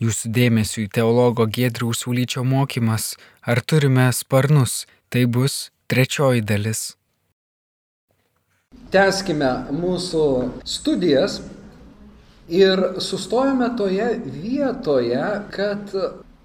[0.00, 3.10] Jūsų dėmesio į teologo Gedriaus Ulyčio mokymas
[3.44, 4.86] Ar turime sparnus?
[5.12, 5.56] Tai bus
[5.92, 6.94] trečioji dalis.
[8.94, 10.24] Teskime mūsų
[10.64, 11.40] studijas
[12.48, 15.92] ir sustojame toje vietoje, kad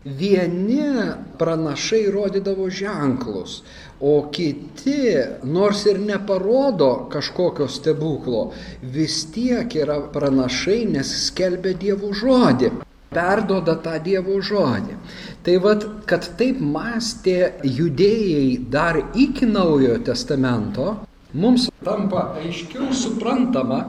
[0.03, 3.61] vieni pranašai rodydavo ženklus,
[4.01, 5.13] o kiti,
[5.47, 8.49] nors ir neparodo kažkokio stebuklo,
[8.81, 12.73] vis tiek yra pranašai, nes skelbia Dievo žodį
[13.15, 14.97] perdoda tą Dievo žodį.
[15.45, 20.87] Tai vad, kad taip mąstė judėjai dar iki Naujojo testamento,
[21.33, 23.81] mums tampa aiškiau suprantama,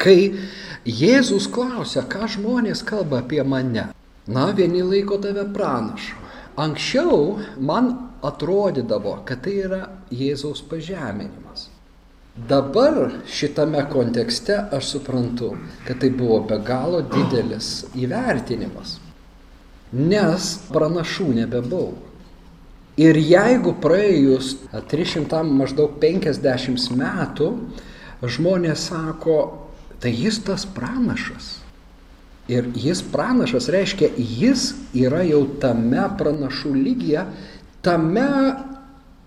[0.00, 0.32] kai
[0.84, 3.90] Jėzus klausia, ką žmonės kalba apie mane.
[4.26, 6.16] Na, vieni laiko tave pranašu.
[6.60, 7.90] Anksčiau man
[8.24, 9.80] atrodydavo, kad tai yra
[10.14, 11.68] Jėzaus pažeminimas.
[12.34, 15.52] Dabar šitame kontekste aš suprantu,
[15.86, 18.96] kad tai buvo be galo didelis įvertinimas,
[19.94, 21.92] nes pranašų nebebuvo.
[22.98, 24.56] Ir jeigu praėjus
[24.90, 27.52] 300 maždaug 50 metų,
[28.26, 29.38] žmonės sako,
[30.02, 31.60] tai jis tas pranašas.
[32.50, 37.24] Ir jis pranašas reiškia, jis yra jau tame pranašų lygyje,
[37.86, 38.28] tame,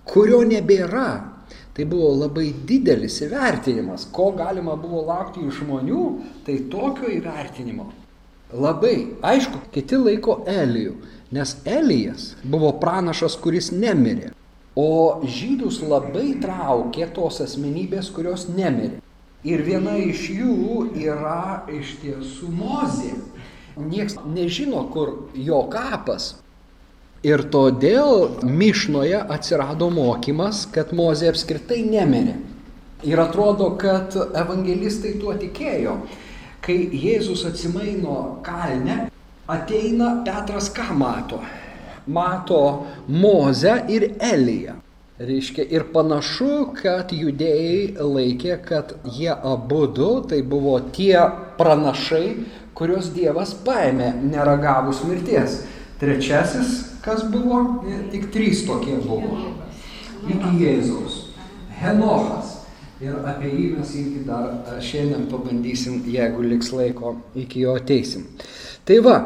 [0.08, 1.37] kurio nebėra
[1.78, 6.06] Tai buvo labai didelis įvertinimas, ko galima buvo laukti iš žmonių,
[6.48, 7.92] tai tokio įvertinimo.
[8.58, 10.96] Labai, aišku, kiti laiko Elijų,
[11.38, 14.32] nes Elijas buvo pranašas, kuris nemirė.
[14.74, 18.98] O žydus labai traukė tos asmenybės, kurios nemirė.
[19.46, 23.14] Ir viena iš jų yra iš tiesų Mozė.
[23.78, 26.40] Niekas nežino, kur jo kapas.
[27.26, 32.36] Ir todėl Mišnoje atsirado mokymas, kad Mozė apskritai nemirė.
[33.10, 35.96] Ir atrodo, kad evangelistai tuo tikėjo.
[36.62, 39.08] Kai Jėzus atsimaino kalne,
[39.50, 41.42] ateina Petras ką mato?
[42.06, 42.62] Mato
[43.08, 44.78] Mozę ir Eliją.
[45.18, 51.18] Reiškia, ir panašu, kad judėjai laikė, kad jie abu du tai buvo tie
[51.58, 52.28] pranašai,
[52.78, 55.64] kuriuos Dievas paėmė neragavus mirties.
[55.98, 57.62] Trečiasis Kas buvo?
[58.12, 59.54] Tik trys tokie buvo.
[60.28, 61.22] Iki Jėzaus.
[61.80, 62.58] Henochas.
[63.00, 68.24] Ir apie jį mes irgi dar šiandien pabandysim, jeigu liks laiko, iki jo ateisim.
[68.90, 69.18] Tai va,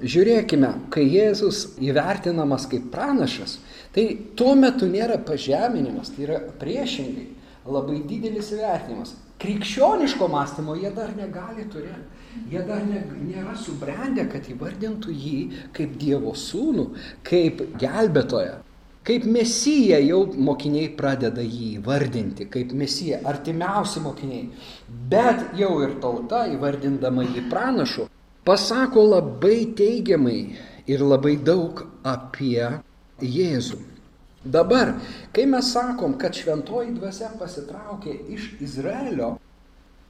[0.00, 3.58] žiūrėkime, kai Jėzus įvertinamas kaip pranašas,
[3.92, 4.06] tai
[4.40, 7.26] tuo metu nėra pažeminimas, tai yra priešingai
[7.68, 9.12] labai didelis įvertinimas.
[9.40, 12.19] Krikščioniško mąstymo jie dar negali turėti.
[12.50, 15.38] Jie dar ne, nėra subrendę, kad įvardintų jį
[15.76, 16.86] kaip Dievo sūnų,
[17.26, 18.60] kaip gelbėtoją.
[19.06, 24.44] Kaip mesiją jau mokiniai pradeda jį įvardinti, kaip mesiją, artimiausi mokiniai.
[25.10, 28.06] Bet jau ir tauta, įvardindama jį pranašu,
[28.46, 30.38] pasako labai teigiamai
[30.90, 32.68] ir labai daug apie
[33.20, 33.80] Jėzų.
[34.44, 34.94] Dabar,
[35.36, 39.34] kai mes sakom, kad šventoji dvasia pasitraukė iš Izraelio,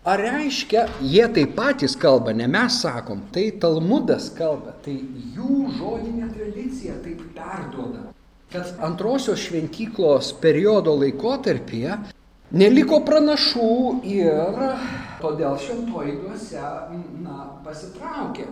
[0.04, 4.96] ar reiškia, jie taip patys kalba, ne mes sakom, tai Talmudas kalba, tai
[5.36, 8.08] jų žodinė tradicija taip perduoda,
[8.52, 11.98] kad antrosios šventyklos periodo laikotarpyje
[12.50, 14.64] neliko pranašų ir
[15.20, 16.72] todėl šventoji dvasia
[17.20, 18.48] na, pasitraukė.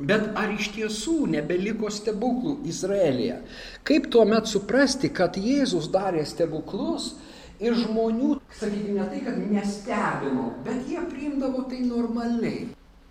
[0.00, 3.42] Bet ar iš tiesų nebeliko stebuklų Izraelyje?
[3.84, 7.10] Kaip tuomet suprasti, kad Jėzus darė stebuklus
[7.60, 12.68] ir žmonių, sakykime, ne tai, kad nestebino, bet jie priimdavo tai normaliai.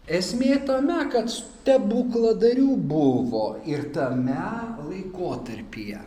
[0.10, 4.42] Esmė tame, kad stebukladarių buvo ir tame
[4.88, 6.02] laikotarpyje.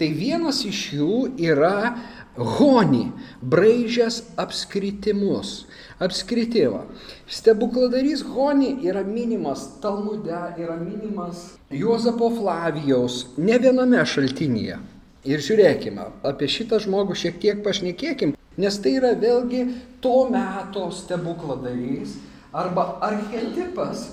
[0.00, 1.92] Tai vienas iš jų yra
[2.32, 3.10] Honi,
[3.44, 5.66] braižęs apskritimus
[6.02, 6.86] apskritimą.
[7.28, 14.80] Stebukladarys Honi yra minimas Talmude, yra minimas Juozapo Flavijaus ne viename šaltinyje.
[15.22, 19.60] Ir žiūrėkime, apie šitą žmogų šiek tiek pašnekėkim, nes tai yra vėlgi
[20.02, 22.16] to meto stebukladarys
[22.50, 24.08] arba archetipas,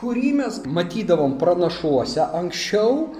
[0.00, 3.10] kurį mes matydavom pranašuose anksčiau,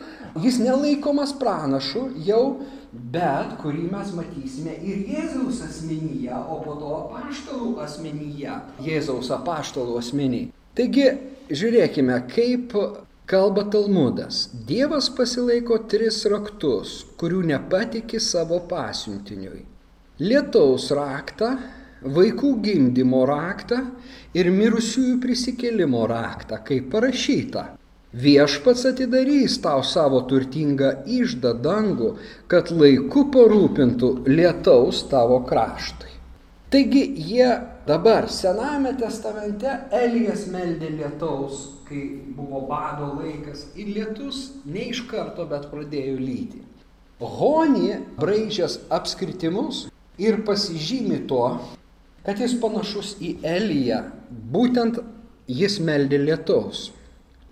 [0.40, 2.46] jis nelaikomas pranašu jau
[2.94, 10.50] bet kurį mes matysime ir Jėzaus asmenyje, o po to apaštalų asmenyje, Jėzaus apaštalų asmeniai.
[10.78, 11.10] Taigi,
[11.50, 12.74] žiūrėkime, kaip
[13.26, 14.48] kalba Talmudas.
[14.68, 19.64] Dievas pasilaiko tris raktus, kurių nepatikė savo pasiuntiniui.
[20.20, 21.54] Lietaus raktą,
[22.04, 23.80] vaikų gimdymo raktą
[24.36, 27.64] ir mirusiųjų prisikėlimo raktą, kaip parašyta.
[28.14, 32.12] Viešpats atidarys tau savo turtingą išdą dangų,
[32.46, 36.12] kad laiku parūpintų lietaus tavo kraštui.
[36.70, 37.48] Taigi jie
[37.88, 42.02] dabar Sename testamente Elijas meldė lietaus, kai
[42.36, 46.62] buvo bado laikas ir lietus ne iš karto, bet pradėjo lyti.
[47.20, 49.86] Honi braižęs apskritimus
[50.18, 51.46] ir pasižymi tuo,
[52.24, 54.00] kad jis panašus į Eliją,
[54.52, 55.00] būtent
[55.48, 56.88] jis meldė lietaus.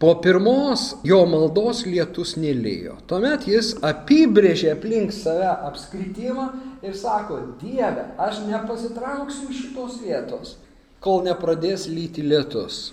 [0.03, 2.97] Po pirmos jo maldos lietus nelėjo.
[3.07, 6.49] Tuomet jis apibrėžė aplink save apskritimą
[6.83, 10.57] ir sako, Dieve, aš nepasitrauksiu iš šitos vietos,
[10.99, 12.89] kol nepradės lyti lietus.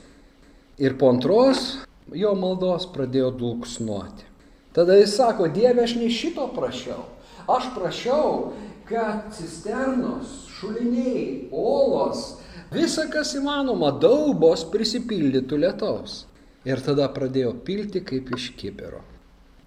[0.79, 1.77] Ir po antros
[2.15, 4.27] jo maldos pradėjo dulksnuoti.
[4.73, 7.01] Tada jis sako, Dieve, aš ne šito prašiau.
[7.49, 8.53] Aš prašiau,
[8.87, 12.37] kad cisternos, šuliniai, olos,
[12.71, 16.23] visa kas įmanoma, daubos prisipildytų lietaus
[16.67, 19.01] ir tada pradėjo pilti kaip iš kibiro.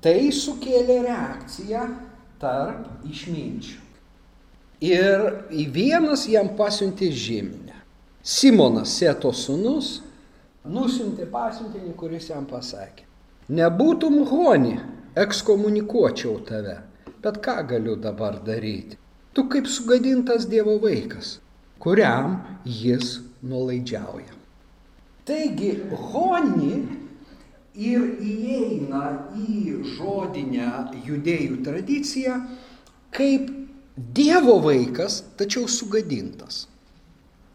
[0.02, 1.84] Tai sukėlė reakciją
[2.42, 3.78] tarp išminčių.
[4.82, 7.76] Ir į vienas jam pasiuntė žyminę.
[8.22, 10.00] Simonas Seto sūnus
[10.68, 13.06] nusiuntė pasiuntinį, kuris jam pasakė,
[13.50, 14.76] nebūtum honi,
[15.18, 16.78] ekskomunikuočiau tave,
[17.22, 18.98] bet ką galiu dabar daryti?
[19.32, 21.38] Tu kaip sugadintas Dievo vaikas,
[21.80, 24.36] kuriam jis nuolaidžiauja.
[25.24, 25.70] Taigi
[26.12, 26.82] Honi
[27.78, 29.04] ir įeina
[29.38, 30.68] į žodinę
[31.06, 32.36] judėjų tradiciją
[33.14, 33.48] kaip
[33.96, 36.66] Dievo vaikas, tačiau sugadintas.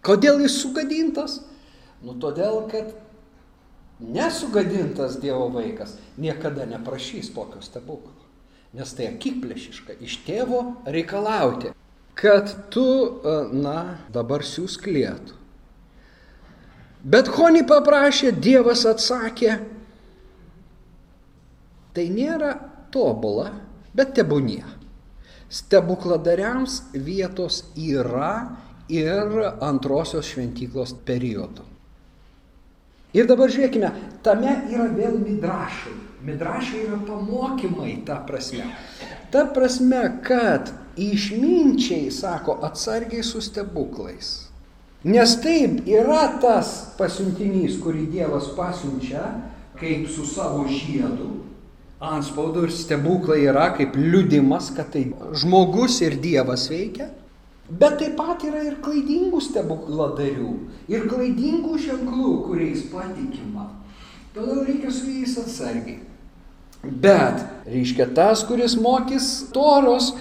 [0.05, 1.41] Kodėl jis sugadintas?
[2.05, 2.93] Nu todėl, kad
[3.99, 8.13] nesugadintas Dievo vaikas niekada neprašys tokio stebuklo.
[8.77, 11.71] Nes tai akikplėšiška iš tėvo reikalauti,
[12.17, 12.85] kad tu,
[13.53, 15.37] na, dabar siūsk lietų.
[17.07, 19.53] Bet Honi paprašė, Dievas atsakė,
[21.95, 22.51] tai nėra
[22.93, 23.51] tobula,
[23.95, 24.65] bet tebūnie.
[25.47, 28.33] Stebukladariams vietos yra
[28.91, 31.66] ir antrosios šventyklos periodu.
[33.17, 33.89] Ir dabar žiūrėkime,
[34.25, 35.95] tame yra vėl midrašai.
[36.27, 38.67] Midrašai yra pamokymai ta prasme.
[39.33, 40.69] Ta prasme, kad
[41.01, 44.47] išminčiai, sako, atsargiai su stebuklais.
[45.07, 49.23] Nes taip yra tas pasiuntinys, kurį Dievas pasiunčia,
[49.79, 51.31] kaip su savo žiedu.
[51.97, 57.09] Anspaudu ir stebuklai yra kaip liudimas, kad tai žmogus ir Dievas veikia.
[57.67, 60.53] Bet taip pat yra ir klaidingų stebukladarių,
[60.87, 63.67] ir klaidingų ženklų, kuriais patikima.
[64.35, 65.99] Todėl reikia su jais atsargiai.
[66.87, 70.13] Bet, reiškia, tas, kuris mokys toros,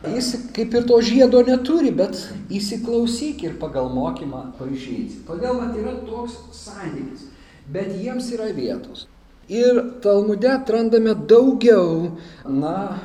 [0.00, 2.16] Jis kaip ir to žiedo neturi, bet
[2.48, 5.26] įsiklausyk ir pagal mokymą paaišysi.
[5.28, 7.26] Todėl mat yra toks santykis.
[7.68, 9.04] Bet jiems yra vietos.
[9.52, 12.16] Ir Talmude atrandame daugiau,
[12.48, 12.96] na,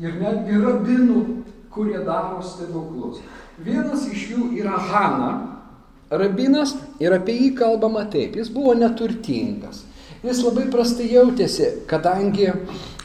[0.00, 1.22] ir netgi rabinų,
[1.74, 3.20] kurie daro stebuklus.
[3.58, 5.32] Vienas iš jų yra Hana,
[6.10, 8.38] rabinas, ir apie jį kalbama taip.
[8.38, 9.84] Jis buvo neturtingas.
[10.24, 12.46] Jis labai prastai jautėsi, kadangi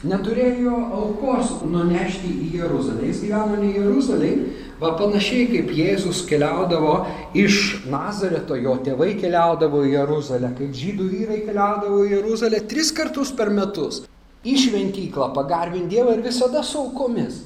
[0.08, 3.10] neturėjo aukos nunešti į Jeruzalę.
[3.10, 4.46] Jis gyveno ne Jeruzalėje,
[4.80, 6.94] va panašiai kaip Jėzus keliaudavo
[7.36, 13.34] iš Nazareto, jo tėvai keliaudavo į Jeruzalę, kaip žydų vyrai keliaudavo į Jeruzalę tris kartus
[13.36, 14.06] per metus.
[14.40, 17.42] Į šventyklą pagarbinti Dievą ir visada su aukomis.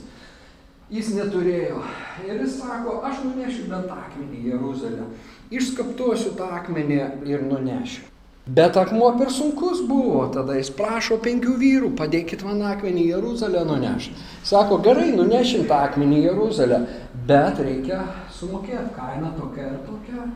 [0.93, 1.79] Jis neturėjo.
[2.27, 5.07] Ir jis sako, aš nunešiu bent akmenį į Jeruzalę.
[5.55, 6.99] Išskaptuosiu tą akmenį
[7.31, 8.11] ir nunešiu.
[8.45, 13.63] Bet akmuo per sunkus buvo, tada jis prašo penkių vyrų, padėkit man akmenį į Jeruzalę
[13.65, 14.13] nunešti.
[14.45, 16.83] Sako, gerai, nunešim tą akmenį į Jeruzalę,
[17.31, 18.03] bet reikia
[18.37, 20.27] sumokėti kainą tokia ir tokia.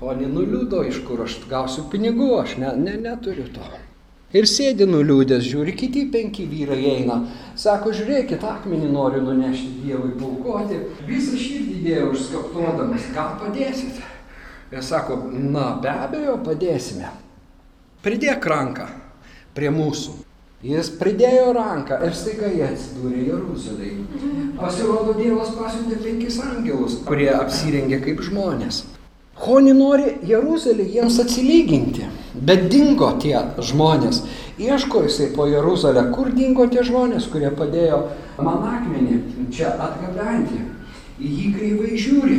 [0.00, 3.68] O nenuliūdo, iš kur aš gausiu pinigų, aš ne, ne, neturiu to.
[4.36, 7.22] Ir sėdi nuliūdęs, žiūri, kiti penki vyrai eina.
[7.56, 10.82] Sako, žiūrėkit, akmenį noriu nunešti Dievui paukoti.
[11.08, 14.02] Visą širdį dėjau užskaptuodamas, gal padėsit?
[14.68, 17.08] Ir sako, na, be abejo, padėsime
[18.04, 18.88] pridėk ranką
[19.56, 20.14] prie mūsų.
[20.68, 24.04] Jis pridėjo ranką ir staiga jie atsidūrė Jeruzalėje.
[24.58, 28.82] Pasirodo, Dievas pasiuntė penkis angelus, kurie apsirengė kaip žmonės.
[29.38, 34.22] Honi nori Jeruzalį jiems atsilyginti, bet dingo tie žmonės.
[34.58, 38.00] Ieško jisai po Jeruzalę, kur dingo tie žmonės, kurie padėjo
[38.42, 39.20] man akmenį
[39.54, 40.64] čia atgabenti.
[41.18, 42.38] Į jį kreivai žiūri.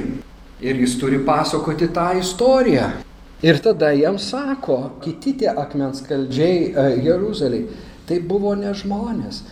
[0.64, 2.90] Ir jis turi pasakoti tą istoriją.
[3.44, 7.70] Ir tada jiems sako, kiti tie akmens kaldžiai e, Jeruzaliai,
[8.08, 9.46] tai buvo ne žmonės,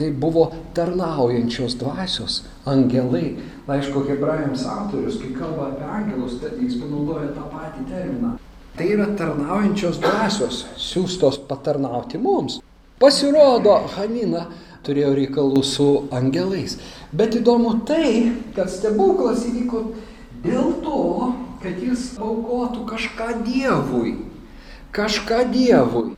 [0.00, 3.36] tai buvo tarnaujančios dvasios, angelai.
[3.68, 8.34] Laiško hebrajams autorius, kai kalba apie angelus, tai jis panaudoja tą patį terminą.
[8.78, 12.58] Tai yra tarnaujančios dvasios, siūstos patarnauti mums.
[13.00, 14.46] Pasirodo, Hanina
[14.86, 16.80] turėjo reikalų su angelais.
[17.12, 19.84] Bet įdomu tai, kad stebuklas įvyko
[20.40, 21.00] Dėl to,
[21.60, 24.14] kad jis aukotų kažką Dievui.
[24.96, 26.14] Kažką Dievui.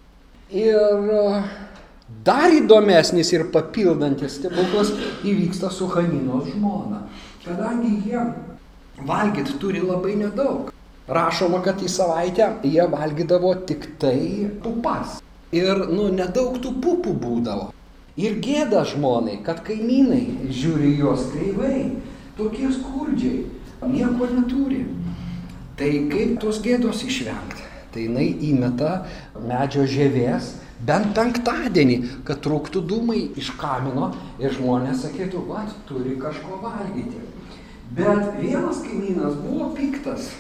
[0.55, 1.01] Ir
[2.25, 4.93] dar įdomesnis ir papildantis stebuklas
[5.27, 7.07] įvyksta su Haninos žmona.
[7.43, 8.23] Kadangi jie
[9.07, 10.71] valgyti turi labai nedaug.
[11.09, 15.19] Rašoma, kad į savaitę jie valgydavo tik tai pupas.
[15.53, 17.73] Ir, nu, nedaug tų pupų būdavo.
[18.17, 21.99] Ir gėda žmonai, kad kaimynai žiūri juos kreivai,
[22.39, 23.43] tokie skurdžiai,
[23.89, 24.85] nieko neturi.
[25.77, 27.69] Tai kaip tos gėdos išvengti?
[27.93, 28.93] Tai jinai įmeta
[29.49, 30.55] medžio žievės
[30.87, 34.13] bent penktadienį, kad trūktų dūmai iš kamino
[34.43, 37.23] ir žmonės sakytų, va, turi kažko valgyti.
[37.93, 40.31] Bet vienas kaimynas buvo piktas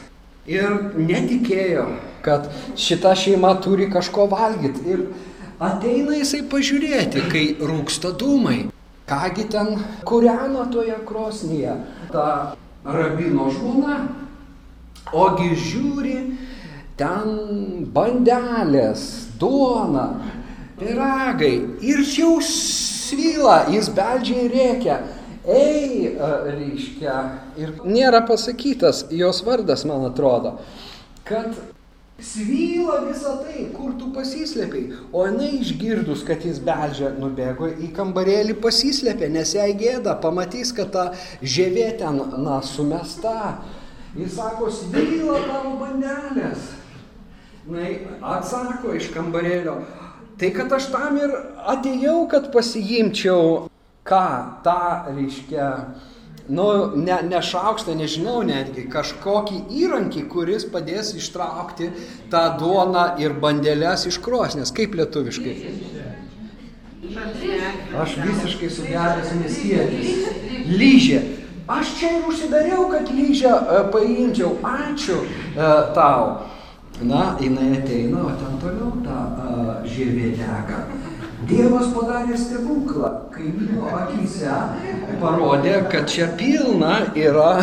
[0.48, 1.86] ir netikėjo,
[2.24, 2.48] kad
[2.80, 4.86] šita šeima turi kažko valgyti.
[4.88, 5.04] Ir
[5.62, 8.70] ateina jisai pažiūrėti, kai rūksta dūmai.
[9.12, 9.76] Kągi ten
[10.08, 11.74] kūrena toje krosnyje
[12.12, 12.26] ta
[12.86, 13.98] rabino žmona.
[15.12, 16.14] Ogi žiūri,
[16.96, 20.06] ten bandelės, duona,
[20.78, 25.02] piragai ir jau svyla, jis beldžia ir reikia.
[25.42, 26.12] Ei,
[26.54, 27.14] reiškia,
[27.58, 30.52] ir nėra pasakytas jos vardas, man atrodo,
[31.26, 31.50] kad
[32.22, 35.00] svyla visą tai, kur tu pasislėpiai.
[35.10, 40.92] O jinai išgirdus, kad jis beldžia, nubėgo į kambarėlį pasislėpė, nes jai gėda, pamatys, kad
[40.94, 41.08] ta
[41.42, 43.58] žėvė ten, na, sumesta.
[44.14, 46.70] Jis sako, svyla tavo bandelės.
[47.70, 47.82] Na,
[48.34, 49.76] atsako iš kambarėlio,
[50.38, 51.30] tai kad aš tam ir
[51.70, 53.68] atėjau, kad pasiimčiau
[54.02, 54.24] ką
[54.64, 55.68] tą reiškia,
[56.50, 56.66] nu,
[56.98, 61.92] ne, ne šaukštą, nežinau netgi, kažkokį įrankį, kuris padės ištraukti
[62.32, 64.74] tą duoną ir bandelės iš krosnės.
[64.74, 65.54] Kaip lietuviškai?
[68.02, 70.26] Aš visiškai sugedęs miestietis.
[70.66, 71.22] Lyžė.
[71.70, 74.56] Aš čia ir užsidariau, kad lyžę e, paimčiau.
[74.66, 76.51] Ačiū e, tau.
[77.00, 80.82] Na, jinai ateina, o ten toliau ta uh, žievė dega.
[81.48, 84.52] Dievas padarė stebuklą, kaimyno akise
[85.18, 87.56] parodė, kad čia pilna yra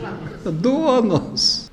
[0.66, 1.70] duonos.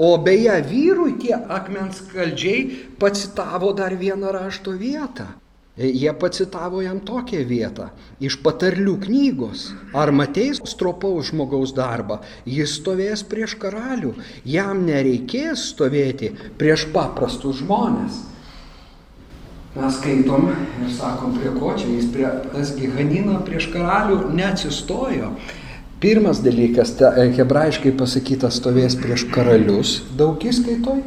[0.00, 2.62] O beje, vyrui tie akmens kaldžiai
[2.96, 5.26] pacitavo dar vieną rašto vietą.
[5.80, 7.86] Jie pacitavo jam tokią vietą
[8.20, 9.70] iš patarlių knygos.
[9.96, 12.18] Ar mateis stropaus žmogaus darbą?
[12.44, 14.12] Jis stovės prieš karalių.
[14.44, 18.20] Jam nereikės stovėti prieš paprastus žmonės.
[19.70, 25.30] Mes skaitom ir sakom, prie ko čia jis, prie, tasgi Hanina prieš karalių neatsistojo.
[26.02, 31.04] Pirmas dalykas, ta, e, hebrajiškai pasakyta stovės prieš karalius, daug įskaitoj.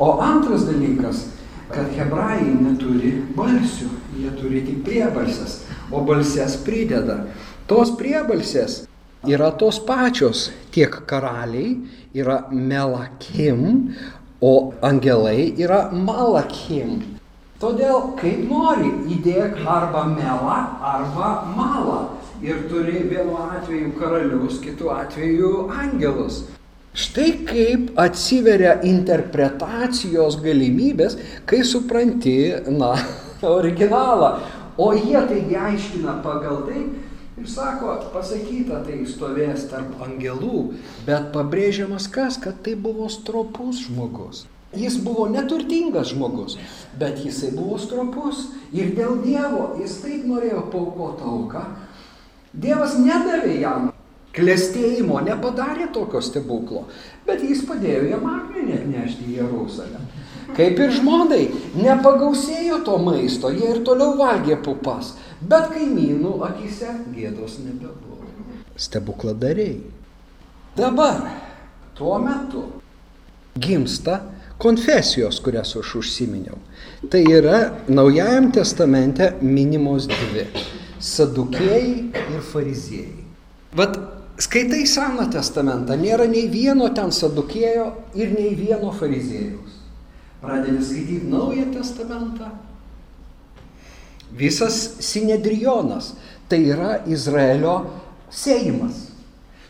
[0.00, 1.26] O antras dalykas,
[1.74, 3.88] kad hebrajai neturi balsių,
[4.20, 5.60] jie turi tik priebalsės,
[5.92, 7.22] o balsės prideda.
[7.70, 8.82] Tos priebalsės
[9.28, 11.76] yra tos pačios, tiek karaliai
[12.16, 13.94] yra melakim,
[14.40, 17.00] o angelai yra malakim.
[17.60, 21.98] Todėl, kaip nori, įdėk arba melą, arba malą.
[22.40, 26.46] Ir turi vienu atveju karalius, kitu atveju angelus.
[27.00, 31.14] Štai kaip atsiveria interpretacijos galimybės,
[31.48, 32.34] kai supranti,
[32.76, 32.90] na,
[33.58, 34.34] originalą.
[34.80, 36.82] O jie taigi aiškina pagal tai
[37.40, 40.74] ir sako, pasakyta, tai stovės tarp angelų,
[41.06, 44.44] bet pabrėžiamas kas, kad tai buvo stropus žmogus.
[44.76, 46.58] Jis buvo neturtingas žmogus,
[47.00, 51.64] bet jisai buvo stropus ir dėl Dievo jis taip norėjo paukoti auką.
[52.52, 53.88] Dievas nedavė jam
[54.36, 56.84] klėstėjimo, nepadarė tokio stebuklo,
[57.26, 60.02] bet jis padėjo jam akmenį atnešti į Jeruzalę.
[60.56, 61.42] Kaip ir žmonai,
[61.78, 68.18] nepagausėjo to maisto, jie ir toliau valgė pupas, bet kaimynų akise gėdos nebebuvo.
[68.80, 69.78] Stebukladariai.
[70.76, 71.22] Dabar,
[71.98, 72.64] tuo metu,
[73.58, 74.20] gimsta
[74.60, 76.58] konfesijos, kurias aš užsiminiau.
[77.10, 77.58] Tai yra
[77.88, 80.46] Naujajam testamente minimos dvi-
[81.14, 83.24] sadukėjai ir fariziejai.
[83.72, 83.96] Vat
[84.40, 89.78] skaitai Seną testamentą, nėra nei vieno ten sadukėjo ir nei vieno fariziejaus.
[90.40, 92.48] Pradedi skaityti Naują testamentą.
[94.32, 96.14] Visas Sinedrionas
[96.48, 97.74] tai yra Izraelio
[98.30, 99.10] seimas.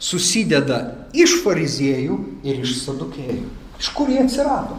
[0.00, 3.48] Susideda iš fariziejų ir iš sadukėjų.
[3.80, 4.78] Iš kur jie atsirado?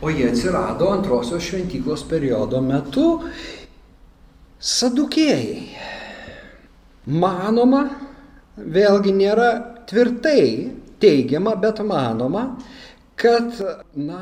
[0.00, 3.06] O jie atsirado antrosios šventyklos periodo metu
[4.60, 5.96] sadukėjai.
[7.08, 7.86] Manoma,
[8.58, 9.50] vėlgi nėra
[9.88, 10.42] tvirtai
[11.00, 12.42] teigiama, bet manoma,
[13.18, 13.54] kad,
[13.96, 14.18] na,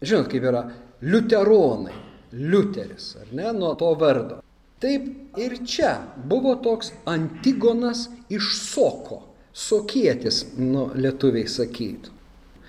[0.00, 0.62] žinot kaip yra,
[1.04, 1.96] liuteronai,
[2.32, 4.40] liuteris, ar ne, nuo to vardo.
[4.80, 9.20] Taip ir čia buvo toks Antigonas iš Soko,
[9.52, 12.14] Sokietis, nu, lietuviai sakytų.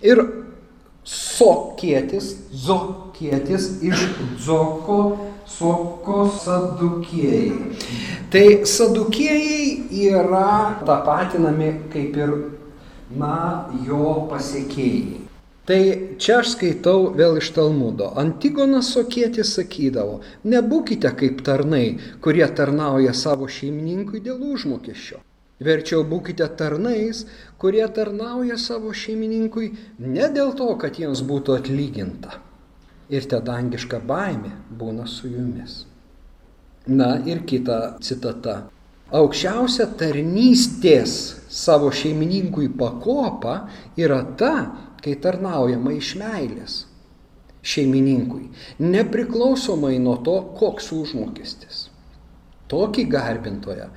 [0.04, 0.26] Ir
[1.08, 4.04] Sokietis, Zokietis iš
[4.36, 5.00] Dzoko,
[5.52, 7.50] Soko sadukėjai.
[8.32, 9.66] Tai sadukėjai
[10.12, 10.52] yra
[10.88, 12.38] tapatinami kaip ir,
[13.18, 13.36] na,
[13.88, 15.22] jo pasiekėjai.
[15.72, 15.82] Tai
[16.18, 18.08] čia aš skaitau vėl iš Talmudo.
[18.18, 20.18] Antigonas Sokietis sakydavo,
[20.54, 25.22] nebūkite kaip tarnai, kurie tarnauja savo šeimininkui dėl užmokesčio.
[25.62, 27.26] Verčiau būkite tarnais,
[27.62, 29.68] kurie tarnauja savo šeimininkui
[30.02, 32.40] ne dėl to, kad jiems būtų atlyginta.
[33.12, 35.82] Ir ta dangiška baimė būna su jumis.
[36.88, 38.62] Na ir kita citata.
[39.12, 41.18] Aukščiausia tarnystės
[41.52, 43.58] savo šeimininkui pakopa
[44.00, 44.54] yra ta,
[45.04, 46.78] kai tarnaujama iš meilės
[47.62, 48.50] šeimininkui,
[48.80, 51.88] nepriklausomai nuo to, koks užmokestis.
[52.72, 53.90] Tokį garbintoją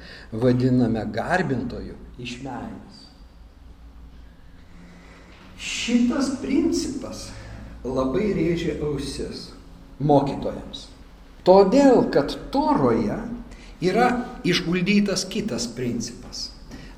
[0.42, 3.00] vadiname garbintoju iš meilės.
[5.64, 7.28] Šitas principas
[7.84, 9.50] labai rėžia ausis
[10.00, 10.88] mokytojams.
[11.44, 13.18] Todėl, kad toroje
[13.84, 14.08] yra
[14.48, 16.48] išguldytas kitas principas.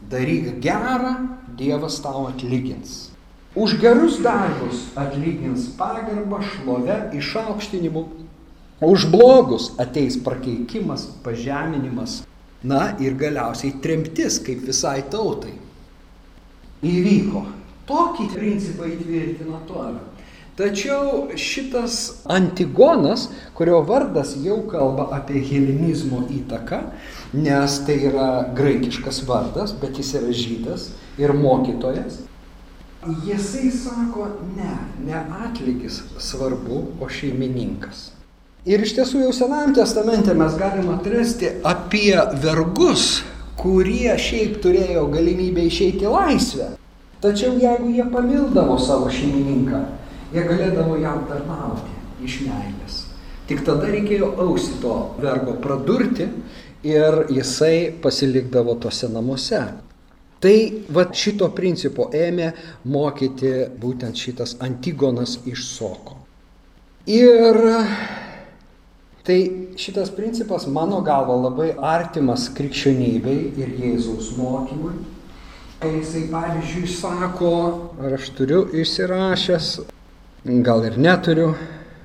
[0.07, 1.17] Daryk gerą,
[1.57, 3.11] Dievas tau atlygins.
[3.57, 8.03] Už gerus darbus atlygins pagarbą, šlovę, išaukštinimu.
[8.85, 12.21] Už blogus ateis prakeikimas, pažeminimas,
[12.63, 15.57] na ir galiausiai tremtis kaip visai tautai.
[16.85, 17.47] Įvyko.
[17.89, 20.03] Tokį principą įtvirtino Tora.
[20.57, 26.79] Tačiau šitas Antigonas, kurio vardas jau kalba apie helenizmo įtaką,
[27.37, 30.89] nes tai yra graikiškas vardas, bet jis yra žydas
[31.21, 32.23] ir mokytojas,
[33.25, 34.73] Jisai sako, ne,
[35.07, 38.09] ne atlygis svarbu, o šeimininkas.
[38.67, 43.21] Ir iš tiesų jau Senajame testamente mes galime atrasti apie vergus,
[43.61, 46.73] kurie šiaip turėjo galimybę išeiti laisvę.
[47.23, 49.85] Tačiau jeigu jie pamildavo savo šeimininką,
[50.33, 53.03] jie galėdavo jam tarnauti iš meilės.
[53.47, 56.27] Tik tada reikėjo ausį to vergo pradurti
[56.87, 59.63] ir jisai pasilikdavo tose namuose.
[60.43, 60.57] Tai
[60.93, 62.51] va šito principo ėmė
[62.93, 66.19] mokyti būtent šitas Antigonas iš Soko.
[67.07, 67.57] Ir
[69.27, 69.39] tai
[69.79, 74.99] šitas principas mano galva labai artimas krikščionybei ir Jėzaus mokymui.
[75.81, 77.57] Kai jisai pavyzdžiui sako,
[78.01, 79.73] ar aš turiu išsirašęs,
[80.47, 81.55] gal ir neturiu,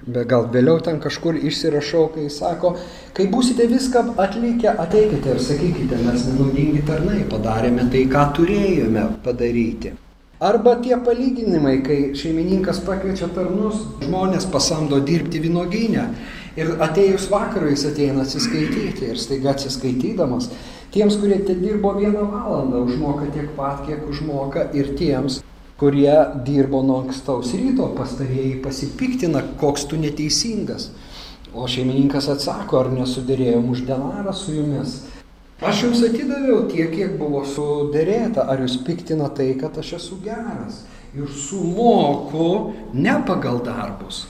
[0.07, 2.73] bet gal vėliau ten kažkur išsirašau, kai sako,
[3.13, 9.93] kai būsite viską atlikę, ateikite ir sakykite, mes nenaudingi tarnai padarėme tai, ką turėjome padaryti.
[10.41, 16.07] Arba tie palyginimai, kai šeimininkas pakviečia tarnus, žmonės pasamdo dirbti vynoginę
[16.57, 20.49] ir atėjus vakarui jis ateina atsiskaityti ir staiga atsiskaitydamas,
[20.95, 25.43] tiems, kurie te dirbo vieną valandą, užmoka tiek pat, kiek užmoka ir tiems,
[25.81, 26.13] kurie
[26.45, 30.91] dirbo nuo ankstaus ryto, pastarėjai pasipiktina, koks tu neteisingas.
[31.57, 34.99] O šeimininkas atsako, ar nesuderėjom už denarą su jumis.
[35.65, 40.83] Aš jums atidaviau tiek, kiek buvo suderėta, ar jūs piktina tai, kad aš esu geras.
[41.17, 44.27] Ir sumoku ne pagal darbus.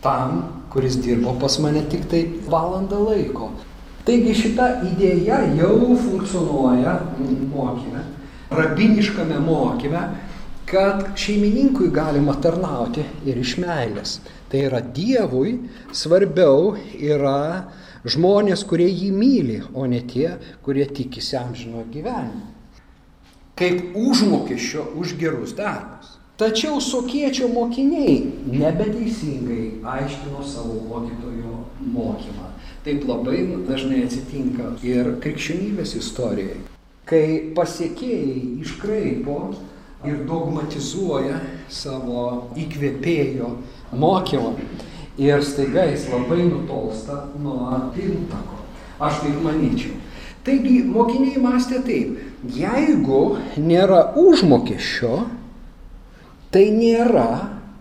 [0.00, 0.40] Tam,
[0.72, 3.50] kuris dirbo pas mane tik tai valandą laiko.
[4.08, 6.96] Taigi šita idėja jau funkcionuoja
[7.52, 8.06] mokyme,
[8.56, 10.02] rabiniškame mokyme,
[10.70, 14.18] kad šeimininkui galima tarnauti ir iš meilės.
[14.52, 15.54] Tai yra Dievui
[15.96, 17.68] svarbiau yra
[18.08, 22.52] žmonės, kurie jį myli, o ne tie, kurie tikisi amžino gyvenimo.
[23.58, 26.18] Kaip užmokesčio už gerus darbus.
[26.38, 32.52] Tačiau sokiečio mokiniai nebeteisingai aiškino savo mokytojo mokymą.
[32.84, 36.60] Taip labai dažnai atsitinka ir krikščionybės istorijai,
[37.10, 37.24] kai
[37.56, 39.40] pasiekėjai iškraipo
[40.06, 43.50] ir dogmatizuoja savo įkvėpėjo
[43.98, 44.54] mokymą.
[45.18, 48.60] Ir staiga jis labai nutolsta nuo pirmtako.
[49.02, 49.96] Aš taip manyčiau.
[50.46, 52.20] Taigi mokiniai mąstė taip,
[52.54, 53.22] jeigu
[53.58, 55.24] nėra užmokesčio,
[56.54, 57.26] tai nėra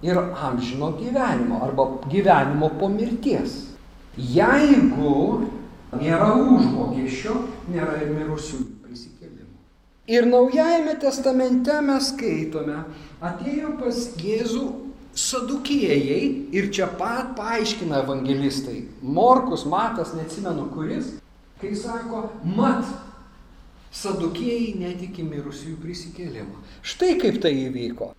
[0.03, 3.62] ir amžino gyvenimo arba gyvenimo po mirties.
[4.17, 5.45] Jeigu
[6.01, 7.38] nėra užmokesčio,
[7.69, 8.77] nėra ir mirusiųjų
[10.08, 12.78] Ir Naujajame testamente mes skaitome,
[13.20, 14.67] atėjo pas Jėzų
[15.20, 16.22] sadukėjai
[16.56, 18.86] ir čia pat paaiškina evangelistai.
[19.02, 21.10] Morkus, Matas, neatsimenu kuris,
[21.60, 22.24] kai sako,
[22.56, 22.88] mat,
[23.91, 26.63] sadukėjai netiki mirusiųjų prisikėlimą.
[26.88, 28.13] Štai kaip tai įvyko.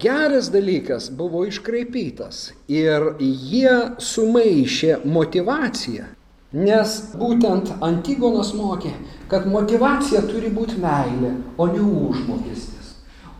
[0.00, 6.08] Geras dalykas buvo iškraipytas ir jie sumaišė motivaciją
[6.54, 8.92] Nes būtent Antigonas mokė,
[9.30, 12.92] kad motivacija turi būti meilė, o ne užmokestis.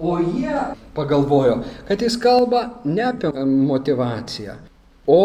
[0.03, 0.53] O jie
[0.97, 4.59] pagalvojo, kad jis kalba ne apie motivaciją,
[5.07, 5.23] o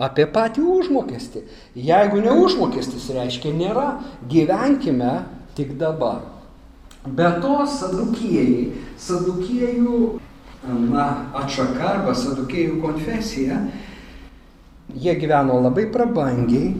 [0.00, 1.44] apie patį užmokestį.
[1.76, 3.86] Jeigu ne užmokestis, reiškia nėra,
[4.28, 5.20] gyvenkime
[5.56, 6.24] tik dabar.
[7.06, 10.00] Be to, sadukėjai, sadukėjų
[10.90, 11.06] na,
[11.40, 13.62] atšaka arba sadukėjų konfesija
[14.98, 16.74] Jie gyveno labai prabangiai,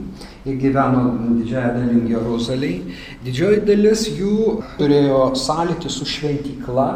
[0.46, 1.05] jie gyveno
[1.38, 2.96] didžiąją dalim Jeruzaliai.
[3.25, 6.90] Didžioji dalis jų turėjo sąlytį su šventykla.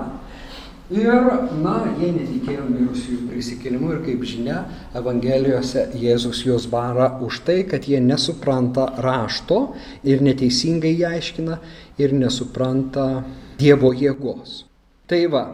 [0.92, 1.30] Ir,
[1.64, 4.58] na, jie netikėjo mirusiųjų prisikėlimu ir, kaip žinia,
[4.92, 9.72] Evangelijose Jėzus juos bara už tai, kad jie nesupranta rašto
[10.04, 11.58] ir neteisingai jį aiškina
[11.96, 13.24] ir nesupranta
[13.56, 14.66] Dievo jėgos.
[15.08, 15.44] Tai va,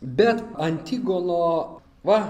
[0.00, 2.20] bet Antigono, va,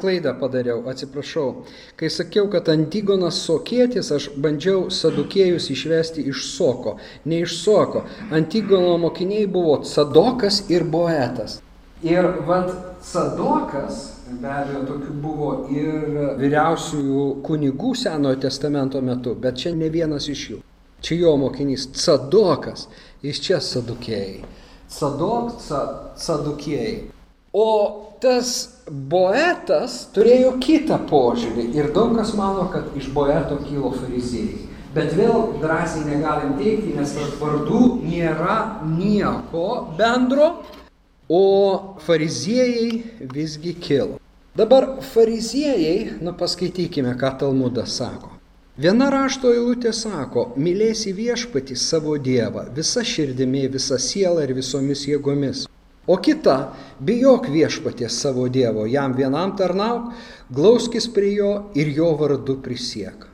[0.00, 1.64] klaidą padariau, atsiprašau.
[2.00, 8.04] Kai sakiau, kad Antigonas sokėtis, aš bandžiau sadukėjus išvesti iš soko, ne iš soko.
[8.34, 11.60] Antigono mokiniai buvo Sadokas ir Boetas.
[12.02, 12.72] Ir vad
[13.04, 20.30] Sadokas, be abejo, tokių buvo ir vyriausiųjų kunigų Senojo testamento metu, bet čia ne vienas
[20.32, 20.62] iš jų.
[21.04, 22.88] Čia jo mokinys Sadokas,
[23.22, 24.40] iš čia Sadukėjai.
[24.90, 25.54] Sadok,
[26.18, 26.94] Sadukėjai.
[27.54, 27.68] O
[28.20, 34.66] tas Boetas turėjo kitą požiūrį ir daug kas mano, kad iš Boeto kilo fariziejai.
[34.90, 40.48] Bet vėl drąsiai negalim teikti, nes tarp vardų nėra nieko bendro,
[41.30, 41.44] o
[42.02, 44.18] fariziejai visgi kilo.
[44.58, 48.34] Dabar fariziejai, nu paskaitykime, ką Talmudas sako.
[48.74, 55.68] Viena rašto eilutė sako, mylėsi viešpatį savo Dievą, visa širdimi, visa siela ir visomis jėgomis.
[56.10, 56.56] O kita,
[56.98, 60.10] bijok viešpaties savo Dievo, jam vienam tarnauk,
[60.50, 63.28] glauskis prie jo ir jo vardu prisiek.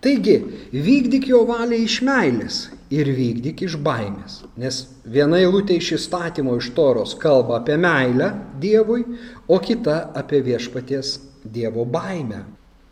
[0.00, 0.36] Taigi,
[0.72, 2.60] vykdyk jo valią iš meilės
[2.94, 4.38] ir vykdyk iš baimės.
[4.62, 4.78] Nes
[5.16, 8.30] viena eilutė iš įstatymo iš toros kalba apie meilę
[8.62, 9.02] Dievui,
[9.50, 11.12] o kita apie viešpaties
[11.44, 12.44] Dievo baimę.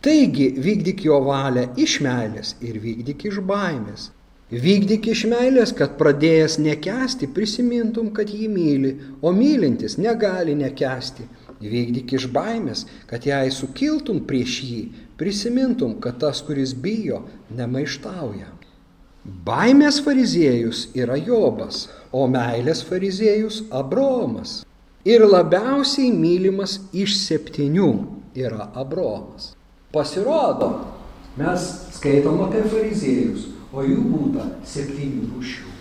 [0.02, 4.10] Taigi, vykdyk jo valią iš meilės ir vykdyk iš baimės.
[4.48, 11.26] Vykdyk iš meilės, kad pradėjęs nekesti, prisimintum, kad jį myli, o mylintis negali nekesti.
[11.60, 14.78] Vykdyk iš baimės, kad jei sukiltum prieš jį,
[15.20, 18.48] prisimintum, kad tas, kuris bijo, nemaištauja.
[19.44, 24.62] Baimės fariziejus yra Jobas, o meilės fariziejus Abromas.
[25.04, 27.90] Ir labiausiai mylimas iš septynių
[28.32, 29.52] yra Abromas.
[29.92, 30.72] Pasirodo,
[31.36, 31.68] mes
[32.00, 35.72] skaitom apie fariziejus o jų būta septynių rūšių.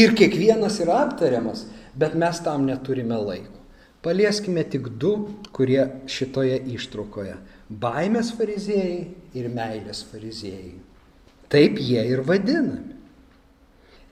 [0.00, 1.64] Ir kiekvienas yra aptariamas,
[1.98, 3.58] bet mes tam neturime laiko.
[4.00, 7.34] Palieskime tik du, kurie šitoje ištraukoje-
[7.82, 10.78] baimės fariziejai ir meilės fariziejai.
[11.50, 12.96] Taip jie ir vadinami.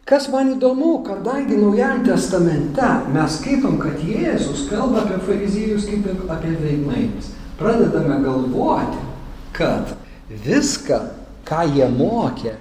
[0.05, 6.55] Kas man įdomu, kadangi Naujajame testamente mes skaitom, kad Jėzus kalba apie fariziejus kaip apie
[6.57, 7.29] veidmainius,
[7.59, 8.99] pradedame galvoti,
[9.53, 9.97] kad
[10.31, 11.18] viską
[11.49, 12.55] ką jie mokė,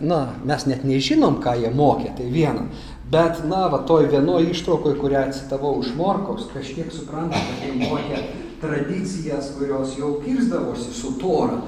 [0.00, 2.68] na, mes net nežinom, ką jie mokė, tai viena.
[3.10, 8.22] Bet, na, va, toj vienoje ištraukoje, kurią citavau iš Morkaus, kažkiek supranta, kad jie mokė
[8.60, 11.62] tradicijas, kurios jau kirzdavosi su tora.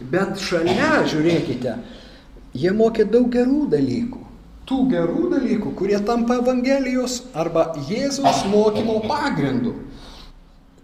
[0.00, 1.74] Bet šalia, žiūrėkite,
[2.56, 4.22] jie mokė daug gerų dalykų.
[4.66, 9.76] Tų gerų dalykų, kurie tampa Evangelijos arba Jėzaus mokymo pagrindu.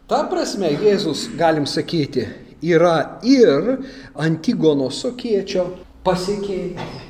[0.06, 2.28] Ta prasme, Jėzus, galim sakyti,
[2.62, 3.76] yra ir
[4.14, 5.66] Antigono sokiečio
[6.06, 7.00] pasiekėjas.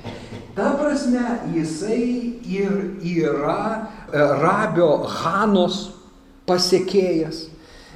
[0.52, 1.22] Ta prasme,
[1.54, 5.86] jisai ir yra e, Rabio Hanos
[6.48, 7.46] pasiekėjas,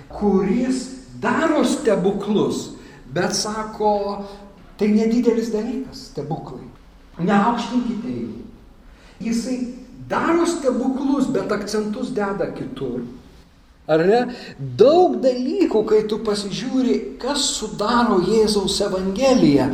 [0.09, 0.87] kuris
[1.21, 2.71] daro stebuklus,
[3.12, 4.25] bet sako,
[4.81, 6.64] tai nedidelis dalykas, stebuklai.
[7.21, 8.40] Neaukštinkite jų.
[9.27, 9.59] Jisai
[10.09, 13.05] daro stebuklus, bet akcentus deda kitur.
[13.87, 14.22] Ar ne?
[14.59, 19.68] Daug dalykų, kai tu pasižiūri, kas sudaro Jėzaus Evangeliją,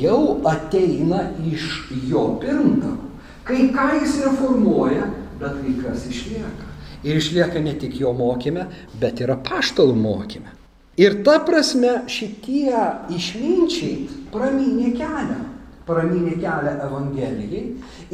[0.00, 3.10] jau ateina iš jo pirmtakų.
[3.44, 5.06] Kai ką jis reformuoja,
[5.38, 6.70] bet kai kas išlieka.
[7.04, 8.66] Ir išlieka ne tik jo mokyme,
[9.00, 10.54] bet ir apaštalų mokyme.
[10.96, 12.78] Ir ta prasme šitie
[13.12, 15.40] išminčiai pramynė kelią.
[15.84, 17.64] Pramynė kelią Evangelijai.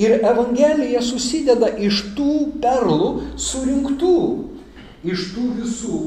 [0.00, 4.16] Ir Evangelija susideda iš tų perlų surinktų
[5.06, 5.98] iš tų visų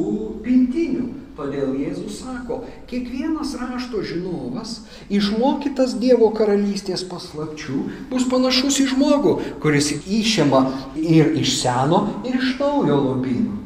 [0.46, 1.10] pintinių.
[1.34, 7.80] Todėl Jėzus sako, kiekvienas rašto žinovas, išmokytas Dievo karalystės paslapčių,
[8.12, 10.62] bus panašus į žmogų, kuris išėma
[11.02, 13.58] ir iš seno, ir iš naujo lobino.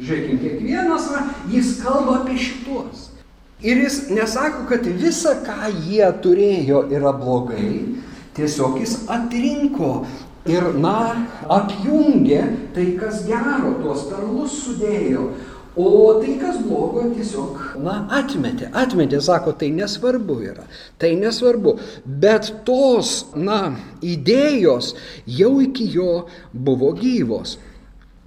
[0.00, 1.10] Žiūrėkime, kiekvienas,
[1.52, 3.10] jis kalba apie šitos.
[3.60, 8.00] Ir jis nesako, kad visa, ką jie turėjo, yra blogai,
[8.34, 10.06] tiesiog jis atrinko
[10.48, 12.44] ir, na, apjungė
[12.76, 15.28] tai, kas gero, tuos perlus sudėjo.
[15.74, 20.68] O tai, kas blogo, tiesiog, na, atmetė, atmetė, sako, tai nesvarbu yra,
[21.02, 21.74] tai nesvarbu.
[22.06, 24.92] Bet tos, na, idėjos
[25.26, 27.56] jau iki jo buvo gyvos.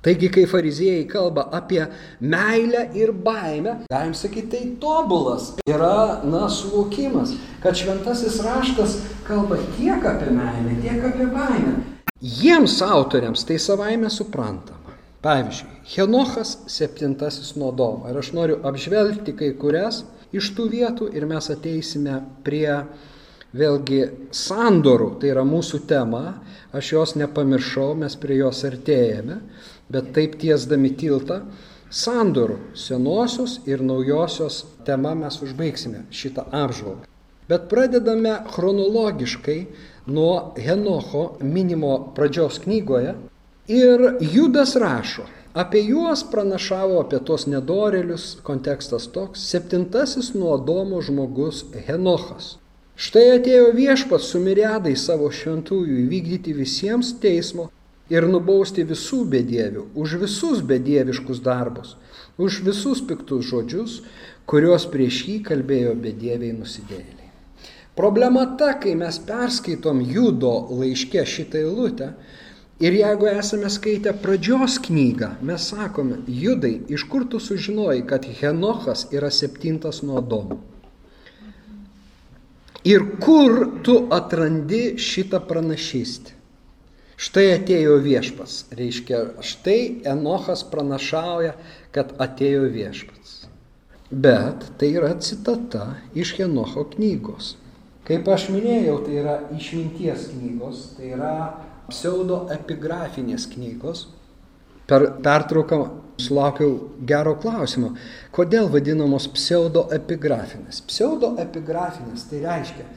[0.04, 1.82] Taigi, kai fariziejai kalba apie
[2.20, 10.04] meilę ir baimę, galim sakyti, tai tobulas yra, na, suvokimas, kad šventasis raštas kalba tiek
[10.04, 11.87] apie meilę, tiek apie baimę.
[12.22, 14.96] Jiems autoriams tai savaime suprantama.
[15.22, 18.08] Pavyzdžiui, Henochas septintasis nuo domo.
[18.10, 20.04] Ir aš noriu apžvelgti kai kurias
[20.36, 22.84] iš tų vietų ir mes ateisime prie
[23.58, 24.02] vėlgi
[24.36, 26.38] sandorų, tai yra mūsų tema,
[26.76, 29.42] aš jos nepamiršau, mes prie jos artėjame
[29.90, 31.42] bet taip tiesdami tiltą,
[31.88, 37.08] sandorų senosios ir naujosios tema mes užbaigsime šitą apžvalgą.
[37.48, 39.60] Bet pradedame chronologiškai
[40.08, 43.16] nuo Henocho minimo pradžios knygoje
[43.68, 51.66] ir Judas rašo, apie juos pranašavo apie tos nedorelius, kontekstas toks, septintasis nuo Adomo žmogus
[51.88, 52.56] Henochas.
[52.98, 57.68] Štai atėjo viešpas su miriadai savo šventųjų įvykdyti visiems teismo
[58.10, 61.96] ir nubausti visų bedievių už visus bedieviškus darbus,
[62.38, 64.02] už visus piktus žodžius,
[64.50, 67.17] kuriuos prieš jį kalbėjo bedieviai nusidėjėliai.
[67.98, 72.12] Problema ta, kai mes perskaitom Judo laiške šitą eilutę
[72.78, 79.08] ir jeigu esame skaitę pradžios knygą, mes sakome, Judai, iš kur tu sužinojai, kad Henochas
[79.18, 80.60] yra septintas nuo Adomo?
[82.86, 86.38] Ir kur tu atrandi šitą pranašystę?
[87.18, 88.68] Štai atėjo viešpats.
[88.78, 91.56] Reiškia, štai Enochas pranašauja,
[91.96, 93.48] kad atėjo viešpats.
[94.12, 97.56] Bet tai yra citata iš Enocho knygos.
[98.08, 101.34] Kaip aš minėjau, tai yra išminties knygos, tai yra
[101.90, 104.06] pseudoepigrafinės knygos.
[104.88, 105.82] Per pertrauką
[106.24, 106.78] sulaukiau
[107.10, 107.92] gero klausimo,
[108.32, 110.80] kodėl vadinamos pseudoepigrafinės.
[110.88, 112.88] Pseudoepigrafinės tai reiškia,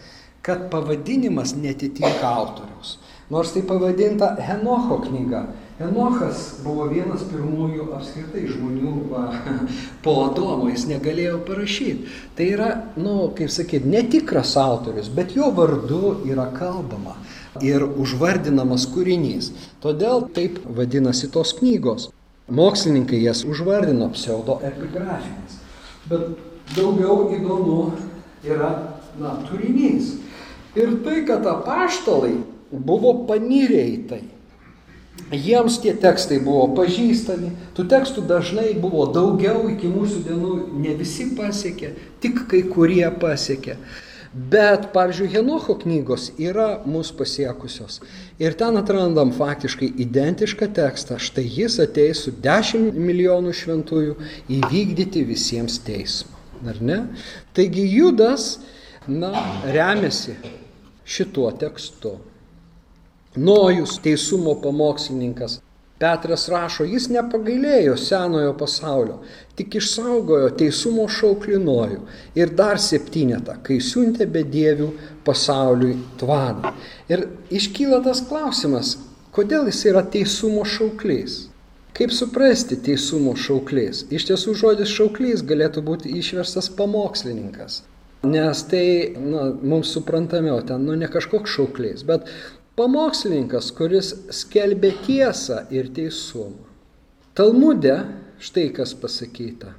[0.47, 3.01] kad pavadinimas netitinka autoriaus.
[3.31, 5.45] Nors tai pavadinta Henocho knyga.
[5.81, 9.23] Henochas buvo vienas pirmųjų apskritai žmonių va,
[10.05, 12.11] po Adomo, jis negalėjo parašyti.
[12.37, 12.67] Tai yra,
[12.99, 17.15] na, nu, kaip sakyti, netikras autorius, bet jo vardu yra kalbama
[17.65, 19.55] ir užvardinamas kūrinys.
[19.81, 22.11] Todėl taip vadinasi tos knygos.
[22.53, 25.55] Mokslininkai jas užvardino pseudoepigrafinės.
[26.11, 26.27] Bet
[26.75, 27.79] daugiau įdomu
[28.45, 28.71] yra,
[29.17, 30.13] na, turinys.
[30.77, 32.35] Ir tai, kad apaštalai
[32.69, 34.21] buvo panirę į tai.
[35.31, 41.29] Jiems tie tekstai buvo pažįstami, tų tekstų dažnai buvo daugiau iki mūsų dienų, ne visi
[41.39, 43.77] pasiekė, tik kai kurie pasiekė.
[44.31, 47.99] Bet, pavyzdžiui, Henocho knygos yra mūsų pasiekusios.
[48.43, 51.19] Ir ten atrandam faktiškai identišką tekstą.
[51.19, 54.15] Štai jis ateis su 10 milijonų šventųjų
[54.59, 56.39] įvykdyti visiems teismą.
[56.71, 57.01] Ar ne?
[57.59, 58.61] Taigi Judas,
[59.11, 59.33] na,
[59.67, 60.37] remiasi
[61.03, 62.21] šituo tekstu.
[63.37, 65.61] Nojus teisumo pamokslininkas.
[66.01, 69.19] Petras rašo, jis nepagailėjo senojo pasaulio,
[69.55, 72.01] tik išsaugojo teisumo šauklinojų
[72.41, 74.89] ir dar septynetą, kai siuntė bedievių
[75.29, 76.73] pasauliui tvaną.
[77.13, 77.27] Ir
[77.61, 78.97] iškyla tas klausimas,
[79.37, 81.37] kodėl jis yra teisumo šauklys?
[81.95, 84.07] Kaip suprasti teisumo šauklys?
[84.11, 87.83] Iš tiesų žodis šauklys galėtų būti išverstas pamokslininkas.
[88.27, 92.27] Nes tai na, mums suprantamiau, ten nu, ne kažkoks šauklys, bet
[92.79, 96.67] pamokslininkas, kuris skelbė tiesą ir teisumą.
[97.35, 97.95] Talmude
[98.43, 99.75] štai kas pasakyta.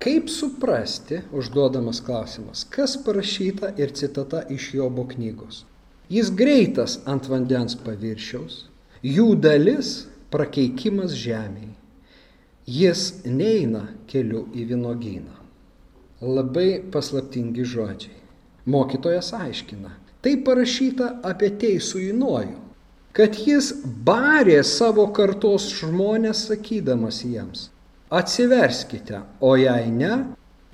[0.00, 5.64] Kaip suprasti, užduodamas klausimas, kas parašyta ir citata iš Jobo knygos?
[6.10, 8.64] Jis greitas ant vandens paviršiaus,
[9.04, 11.76] jų dalis prakeikimas žemėje.
[12.70, 15.36] Jis neina keliu į vynogyną.
[16.20, 18.16] Labai paslaptingi žodžiai.
[18.70, 22.58] Mokytojas aiškina, Tai parašyta apie teisų įnojų,
[23.16, 23.70] kad jis
[24.04, 27.70] barė savo kartos žmonės sakydamas jiems,
[28.12, 30.12] atsiverskite, o jei ne,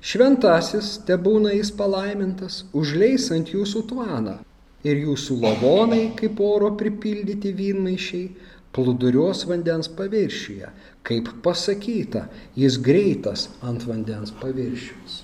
[0.03, 4.35] šventasis, te būna jis palaimintas, užleis ant jūsų tvaną
[4.83, 8.27] ir jūsų lavonai, kaip oro pripildyti vynmaišiai,
[8.75, 10.73] plūduriuos vandens paviršiuje,
[11.07, 12.27] kaip pasakyta,
[12.59, 15.23] jis greitas ant vandens paviršiaus.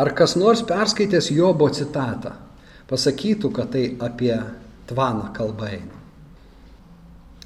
[0.00, 2.32] Ar kas nors perskaitęs Jobo citatą
[2.90, 4.34] pasakytų, kad tai apie
[4.90, 5.98] tvaną kalba eina.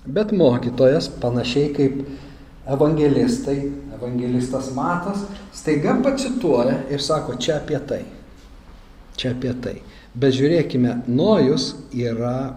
[0.04, 1.98] Bet mokytojas, panašiai kaip
[2.68, 3.56] evangelistai,
[3.96, 8.02] evangelistas Matas, staiga pacituoja ir sako, čia apie tai.
[9.16, 9.78] Čia apie tai.
[10.14, 12.54] Bet žiūrėkime, Nojus yra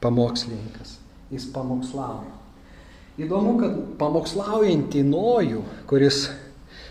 [0.00, 0.98] pamokslininkas.
[1.32, 2.36] Jis pamokslauja.
[3.20, 6.28] Įdomu, kad pamokslaujantį Nojų, kuris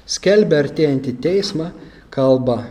[0.10, 1.70] skelbia artėjantį teismą,
[2.20, 2.64] kalba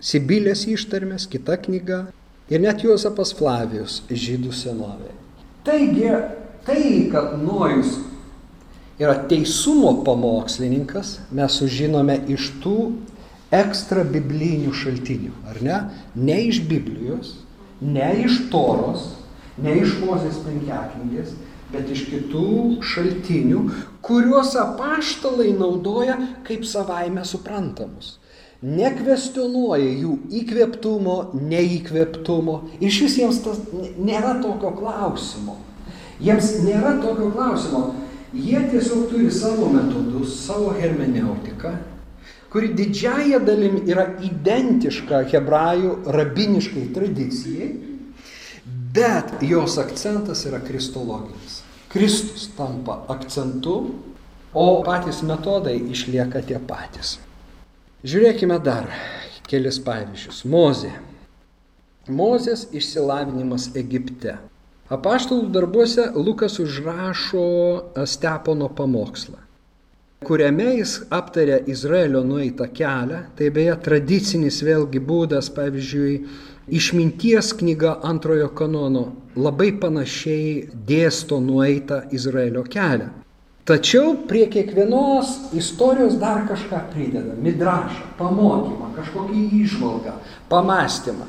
[0.00, 2.06] Sibilės ištarmės, kita knyga
[2.48, 5.12] ir net Juozapas Flavijus žydų senovėje.
[5.66, 6.06] Taigi,
[6.64, 7.98] tai, kad Nojus
[8.96, 12.78] yra teisumo pamokslininkas, mes sužinome iš tų
[13.52, 15.82] ekstra biblinių šaltinių, ar ne?
[16.16, 17.34] Ne iš Biblijos,
[17.84, 19.04] ne iš Toros,
[19.60, 21.36] ne iš Mozės penkiaknygės,
[21.74, 23.66] bet iš kitų šaltinių,
[24.00, 26.16] kuriuos apaštalai naudoja
[26.48, 28.14] kaip savaime suprantamus
[28.60, 32.56] nekvestionuoja jų įkvėptumo, neįkvėptumo.
[32.84, 33.60] Iš vis jiems tas
[33.96, 35.56] nėra tokio klausimo.
[36.20, 37.84] Jiems nėra tokio klausimo.
[38.36, 41.72] Jie tiesiog turi savo metodus, savo hermeneutiką,
[42.52, 47.72] kuri didžiaja dalim yra identiška hebrajų rabiniškai tradicijai,
[48.94, 51.64] bet jos akcentas yra kristologinis.
[51.90, 53.80] Kristus tampa akcentu,
[54.54, 57.16] o patys metodai išlieka tie patys.
[58.00, 58.86] Žiūrėkime dar
[59.44, 60.38] kelis pavyzdžius.
[60.48, 60.94] Mozė.
[62.08, 64.38] Mozės išsilavinimas Egipte.
[64.88, 67.42] Apaštalų darbuose Lukas užrašo
[68.08, 69.36] Stepono pamokslą,
[70.24, 73.20] kuriame jis aptarė Izraelio nueitą kelią.
[73.36, 76.16] Tai beje tradicinis vėlgi būdas, pavyzdžiui,
[76.80, 83.12] išminties knyga antrojo kanono labai panašiai dėsto nueitą Izraelio kelią.
[83.70, 87.36] Tačiau prie kiekvienos istorijos dar kažką prideda.
[87.38, 90.14] Midrašą, pamokymą, kažkokį išvalgą,
[90.50, 91.28] pamastymą.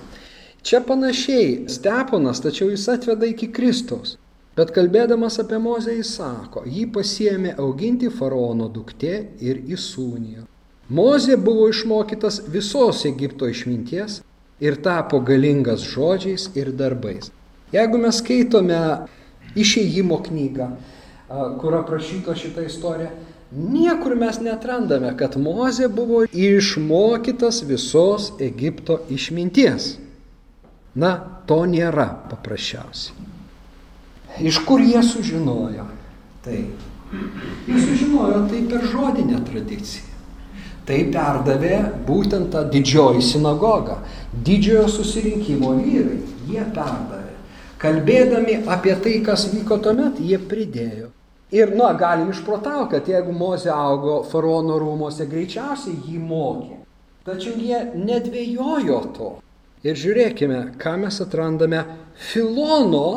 [0.65, 4.15] Čia panašiai Steponas, tačiau jis atveda iki Kristaus.
[4.57, 10.47] Bet kalbėdamas apie Mozę jis sako, jį pasiemė auginti faraono duktė ir įsūnijo.
[10.89, 14.23] Mozė buvo išmokytas visos Egipto išminties
[14.65, 17.29] ir tapo galingas žodžiais ir darbais.
[17.69, 18.81] Jeigu mes skaitome
[19.53, 20.71] išėjimo knygą,
[21.61, 23.11] kur aprašyta šita istorija,
[23.51, 29.95] niekur mes netrandame, kad Mozė buvo išmokytas visos Egipto išminties.
[30.95, 31.15] Na,
[31.47, 33.27] to nėra paprasčiausiai.
[34.39, 35.85] Iš kur jie sužinojo?
[36.43, 36.59] Tai.
[37.67, 40.07] Jie sužinojo tai per žodinę tradiciją.
[40.87, 43.99] Tai perdavė būtent tą didžioji sinagoga,
[44.33, 46.19] didžiojo susirinkimo vyrai.
[46.49, 47.35] Jie perdavė.
[47.81, 51.11] Kalbėdami apie tai, kas vyko tuomet, jie pridėjo.
[51.51, 56.77] Ir, na, galim išprotauti, kad jeigu Mozė augo faraono rūmose, greičiausiai jį mokė.
[57.27, 59.31] Tačiau jie nedvėjojo to.
[59.83, 61.83] Ir žiūrėkime, ką mes atrandame
[62.31, 63.07] Filono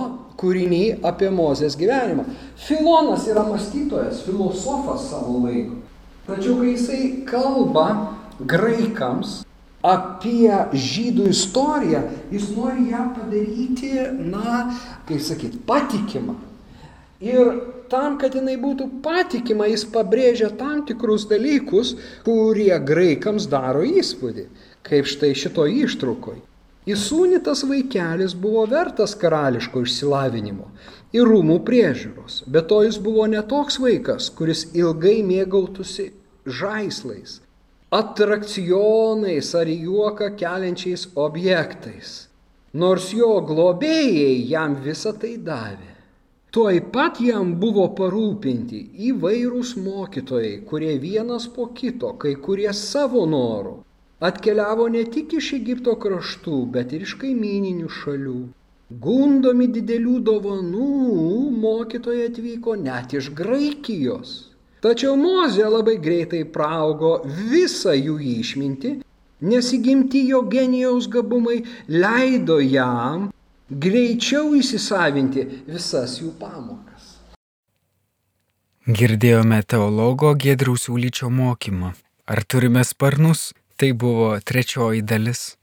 [0.41, 2.25] kūrinį apie Mozės gyvenimą.
[2.67, 5.79] Filonas yra mąstytojas, filosofas savo laiko.
[6.27, 7.87] Tačiau kai jisai kalba
[8.41, 9.43] graikams
[9.85, 12.01] apie žydų istoriją,
[12.33, 13.93] jis nori ją padaryti,
[14.33, 14.73] na,
[15.07, 16.35] kaip sakyt, patikimą.
[17.25, 17.53] Ir
[17.95, 21.95] tam, kad jinai būtų patikima, jis pabrėžia tam tikrus dalykus,
[22.27, 24.49] kurie graikams daro įspūdį,
[24.87, 26.43] kaip štai šito ištrukoj.
[26.91, 30.67] Įsūnytas vaikelis buvo vertas karališko išsilavinimo
[31.17, 36.11] ir rūmų priežiūros, bet to jis buvo netoks vaikas, kuris ilgai mėgautųsi
[36.45, 37.39] žaislais,
[37.95, 42.13] atrakcionais ar juoką keliančiais objektais,
[42.75, 45.94] nors jo globėjai jam visą tai davė.
[46.55, 48.77] Tuoj pat jam buvo parūpinti
[49.09, 53.73] įvairūs mokytojai, kurie vienas po kito, kai kurie savo norų,
[54.29, 58.37] atkeliavo ne tik iš Egipto kraštų, bet ir iš kaimininių šalių.
[59.09, 60.87] Gundomi didelių dovanų
[61.67, 64.39] mokytojai atvyko net iš Graikijos.
[64.87, 67.17] Tačiau Mozė labai greitai praugo
[67.51, 68.99] visą jų išmintį,
[69.51, 73.33] nes įgimti jo genijaus gabumai leido jam
[73.71, 77.15] greičiau įsisavinti visas jų pamokas.
[78.85, 81.95] Girdėjome teologo Gedriaus Ulyčio mokymą.
[82.27, 83.53] Ar turime sparnus?
[83.77, 85.57] Tai buvo trečioji dalis.